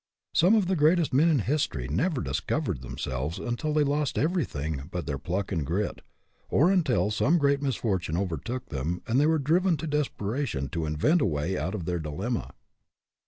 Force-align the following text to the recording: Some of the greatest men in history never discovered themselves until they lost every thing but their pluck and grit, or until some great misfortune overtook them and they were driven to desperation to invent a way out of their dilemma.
Some 0.33 0.55
of 0.55 0.65
the 0.65 0.75
greatest 0.75 1.13
men 1.13 1.29
in 1.29 1.37
history 1.37 1.87
never 1.87 2.21
discovered 2.21 2.81
themselves 2.81 3.37
until 3.37 3.71
they 3.71 3.83
lost 3.83 4.17
every 4.17 4.45
thing 4.45 4.89
but 4.91 5.05
their 5.05 5.19
pluck 5.19 5.51
and 5.51 5.63
grit, 5.63 6.01
or 6.49 6.71
until 6.71 7.11
some 7.11 7.37
great 7.37 7.61
misfortune 7.61 8.17
overtook 8.17 8.69
them 8.69 9.03
and 9.05 9.19
they 9.19 9.27
were 9.27 9.37
driven 9.37 9.77
to 9.77 9.85
desperation 9.85 10.69
to 10.69 10.87
invent 10.87 11.21
a 11.21 11.25
way 11.27 11.55
out 11.55 11.75
of 11.75 11.85
their 11.85 11.99
dilemma. 11.99 12.49